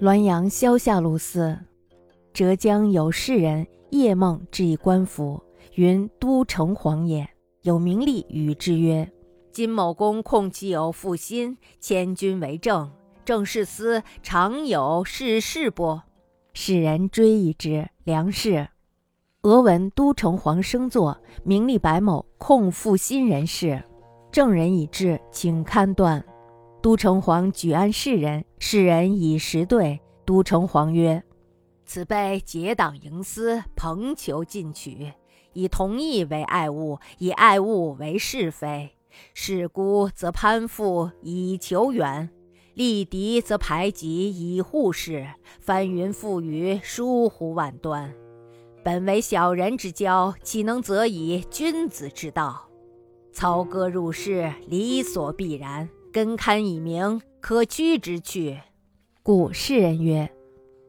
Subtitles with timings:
[0.00, 1.58] 滦阳萧下路寺，
[2.32, 5.42] 浙江有士人夜梦至一官府，
[5.74, 7.28] 云都城隍也，
[7.62, 9.10] 有名利与之曰
[9.50, 12.92] ：“金某公控其有负心，千钧为政，
[13.24, 16.00] 政事司常有事事不？”
[16.54, 18.68] 使人追忆之，良士。
[19.42, 23.82] 俄闻都城隍升座，名利白某控负心人事，
[24.30, 26.24] 证人已至，请勘断。
[26.80, 30.00] 都城隍举案世人，世人以实对。
[30.24, 31.24] 都城隍曰
[31.86, 35.14] ：“此辈结党营私，朋求进取，
[35.54, 38.90] 以同义为爱物，以爱物为是非。
[39.32, 42.28] 事孤则攀附以求援，
[42.74, 45.26] 力敌则排挤以护势，
[45.60, 48.12] 翻云覆雨，疏忽万端。
[48.84, 52.68] 本为小人之交，岂能则以君子之道？
[53.32, 58.58] 操戈入室，理所必然。”根堪以明，可居之去。
[59.22, 60.28] 故世人曰：“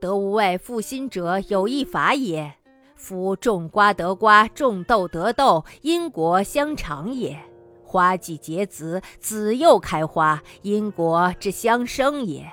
[0.01, 2.51] 得无畏负心者，有一法也。
[2.95, 7.39] 夫种瓜得瓜，种豆得豆，因果相长也。
[7.83, 12.51] 花既结子，子又开花，因果之相生也。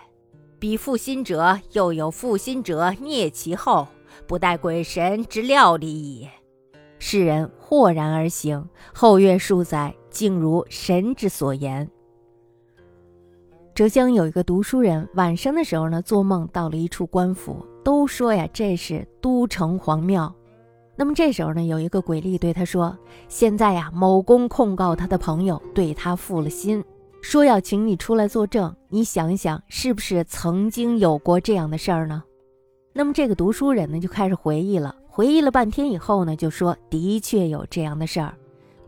[0.59, 3.89] 彼负心者，又有负心者啮其后，
[4.27, 6.29] 不待鬼神之料理矣。”
[7.01, 8.69] 世人豁然而行。
[8.93, 11.91] 后月数载，竟如神之所言。
[13.77, 20.35] 浙江有一个读书人，晚上的时候呢，做梦到了一处官府，都说呀，这是都城隍庙。
[20.97, 22.97] 那么这时候呢，有一个鬼吏对他说
[23.29, 26.83] ：“现在呀，某公控告他的朋友对他负了心，
[27.21, 28.75] 说要请你出来作证。
[28.89, 32.25] 你想一想，是不是曾经有过这样的事儿呢？”
[32.95, 34.97] 那么这个读书人呢，就开始回忆了。
[35.07, 38.33] 回忆了半天以后呢，就说：“的确有这样的事儿。”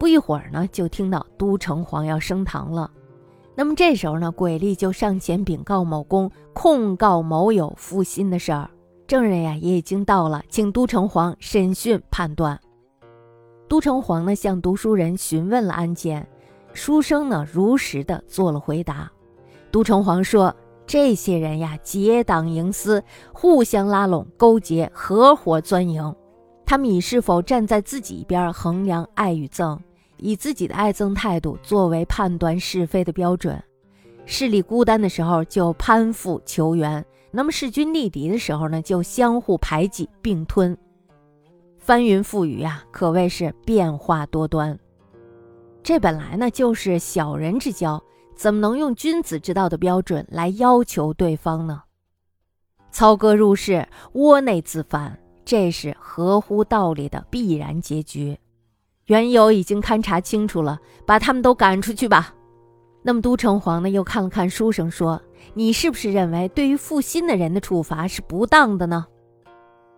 [0.01, 2.91] 不一会儿呢，就听到都城隍要升堂了。
[3.59, 8.71] 那么这时候呢，鬼吏就上前禀告某公，控告某有负心的事儿。
[9.09, 12.57] 证人呀也已经到了，请都城隍审讯判断。
[13.67, 16.25] 都城隍呢向读书人询问了案件，
[16.73, 19.11] 书生呢如实的做了回答。
[19.73, 20.55] 都城隍说
[20.87, 26.15] ：“这些人呀结党营私，互相拉拢勾结，合伙钻营。
[26.65, 29.77] 他们以是否站在自己一边衡量爱与憎。”
[30.19, 33.63] 以自己的爱憎态度作为判断是非的标准，
[34.27, 40.77] 势力孤单的时候就攀附求援，那么势均力敌的时候呢，就相互排挤并吞，
[41.79, 44.79] 翻云覆雨呀，可谓是变化多端。
[45.83, 48.03] 这本来呢就是小人之交，
[48.37, 51.83] 怎么能用君子之道的标准来要求对方呢？
[52.91, 58.39] 操戈入室，窝内自反，这是合乎道理的必然结局。
[59.09, 62.35] 缘由已经勘察清楚了，把他们都赶出去吧。
[63.03, 63.89] 那么都城隍呢？
[63.89, 65.21] 又看了看书生，说
[65.55, 69.07] ：“你是不是认为对于负心的人的处罚是不当的呢？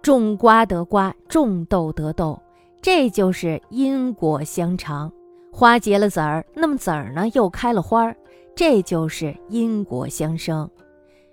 [0.01, 2.41] 种瓜得瓜，种豆得豆，
[2.81, 5.11] 这就是因果相长。
[5.51, 8.17] 花结了籽儿，那么籽儿呢又开了花儿，
[8.55, 10.71] 这就是因果相生。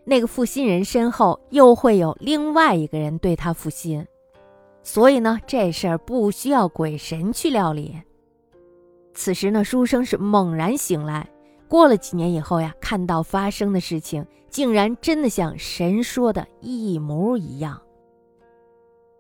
[0.03, 4.03] 那个负心人身后又会有另外一个人对他负心。”
[4.87, 8.01] 所以呢，这事儿不需要鬼神去料理。
[9.13, 11.29] 此时呢，书生是猛然醒来，
[11.67, 17.81] 过了几年以后呀，看到发生的事情，竟然真的像神说的一模一样。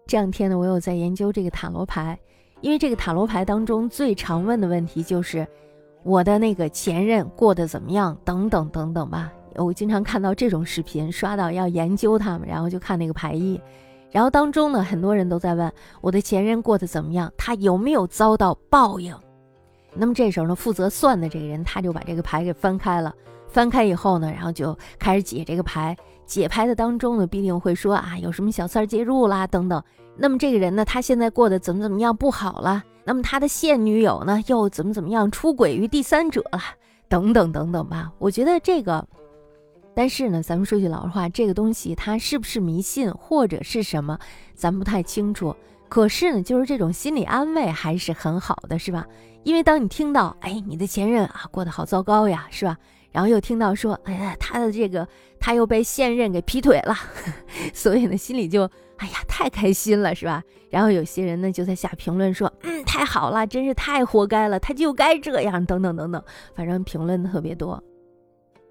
[0.05, 2.17] 这两天呢，我有在研究这个塔罗牌，
[2.61, 5.45] 因为这个塔罗牌当中最常问的问题就是
[6.01, 9.33] 我的那个前任过得怎么样，等等等等吧。
[9.57, 13.59] 我经常看到这种视频，刷到要研究他们，然后就看那个牌意。
[14.09, 19.15] 然后当中呢，很多人都在问我的前任过得怎么样，他有没有遭到报应？
[19.93, 23.13] 那么这时候呢，负责算的这个人他就把这个牌给翻开了，
[23.49, 25.95] 翻开以后呢，然后就开始解这个牌。
[26.25, 29.81] 解牌的当中呢，必定会说啊，有什么小三儿介入啦，等等。
[30.15, 32.83] 那么这个人呢，他现在过得怎么怎么样不好了？
[33.03, 36.59] 那么他的现女友呢，又怎么怎么样出轨于第三者了？
[37.09, 38.11] 等等等等吧。
[38.19, 39.05] 我觉得这个。
[39.97, 44.19] 但是呢，咱们说句老实话，这个东西它是不是迷信或者是什么，
[44.53, 45.55] 咱不太清楚。
[45.89, 49.07] 可是呢，就是这种心理安慰还是很好的，是吧？
[49.41, 52.77] 因为当你听到，哎，你的前任啊过得好糟糕呀，是吧？
[53.11, 55.07] 然后又听到说，哎呀，他的这个
[55.39, 56.95] 他又被现任给劈腿了，
[57.73, 60.43] 所以呢，心里就，哎呀，太开心了，是吧？
[60.69, 66.23] 然后有些人呢就在下评论说，嗯，太好了，真是太活该了，他就该这样，等等等等，
[66.53, 67.83] 反正评论特别多。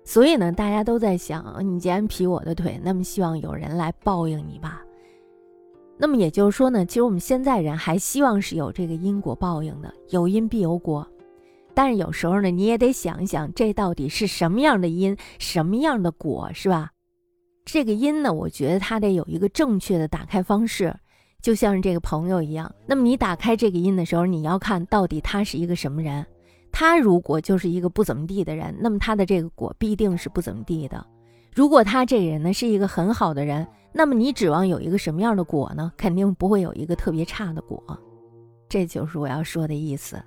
[0.06, 4.80] 所以呢，大家都在想，你既然劈我的腿，那么希望有人来报应你吧。
[5.98, 11.04] 那么也就是说呢，其实我们现在人还希望是有这个因果报应的，有因必有果。
[11.74, 16.92] 但是有时候呢，你也得想一想，这到底是什么样的因，什么样的果，是吧？
[17.64, 20.94] 这个因呢，我觉得它得有一个正确的打开方式，
[21.42, 22.72] 就像是这个朋友一样。
[22.86, 26.24] 那么你打开这个因的时候，你要看到底他是一个什么人。
[26.78, 31.06] 他如果就是一个不怎么地的人那么他的这个果必定是不怎么地的。
[31.54, 35.90] 如果他这人呢是一个很好的人那么你指望有一个什么样的果呢？
[35.96, 37.82] 肯定不会有一个特别差的果。
[38.68, 40.22] 这就是我要说的意思。